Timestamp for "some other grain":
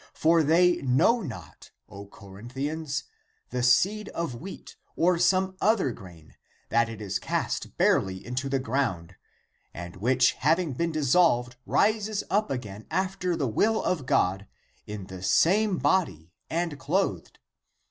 5.19-6.33